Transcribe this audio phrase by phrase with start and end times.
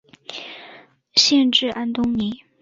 [1.13, 2.39] 县治安东尼。